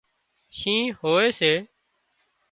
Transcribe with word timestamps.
شِينهن 0.57 0.95
هوئي 0.99 1.29
سي 1.39 1.53